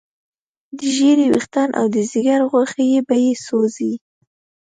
[0.77, 3.93] د ږیرې ویښتان او د ځیګر غوښې به یې سوځي.